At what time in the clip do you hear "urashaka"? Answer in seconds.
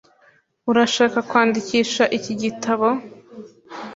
0.69-1.17